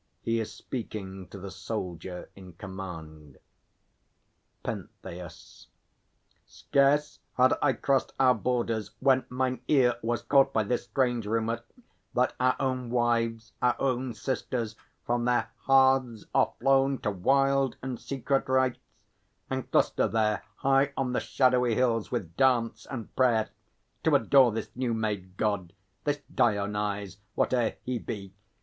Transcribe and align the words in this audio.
He 0.23 0.39
is 0.39 0.51
speaking 0.51 1.27
to 1.27 1.37
the_ 1.37 1.51
SOLDIER 1.51 2.29
in 2.35 2.53
command. 2.53 3.37
PENTHEUS. 4.63 5.67
Scarce 6.43 7.19
had 7.35 7.53
I 7.61 7.73
crossed 7.73 8.11
our 8.19 8.33
borders, 8.33 8.95
when 8.99 9.25
mine 9.29 9.61
ear 9.67 9.97
Was 10.01 10.23
caught 10.23 10.53
by 10.53 10.63
this 10.63 10.85
strange 10.85 11.27
rumour, 11.27 11.61
that 12.15 12.33
our 12.39 12.55
own 12.59 12.89
Wives, 12.89 13.53
our 13.61 13.75
own 13.77 14.15
sisters, 14.15 14.75
from 15.05 15.25
their 15.25 15.51
hearths 15.65 16.25
are 16.33 16.51
flown 16.59 16.97
To 17.01 17.11
wild 17.11 17.75
and 17.83 17.99
secret 17.99 18.49
rites; 18.49 18.79
and 19.51 19.69
cluster 19.69 20.07
there 20.07 20.41
High 20.55 20.93
on 20.97 21.13
the 21.13 21.19
shadowy 21.19 21.75
hills, 21.75 22.09
with 22.09 22.35
dance 22.35 22.87
and 22.89 23.15
prayer 23.15 23.49
To 24.05 24.15
adore 24.15 24.51
this 24.51 24.75
new 24.75 24.95
made 24.95 25.37
God, 25.37 25.73
this 26.05 26.21
Dionyse, 26.33 27.17
Whate'er 27.35 27.75
he 27.83 27.99
be! 27.99 28.33